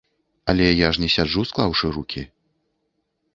Але 0.53 0.69
я 0.85 0.89
ж 0.97 1.01
не 1.03 1.09
сяджу, 1.17 1.43
склаўшы 1.51 1.93
рукі. 1.99 2.25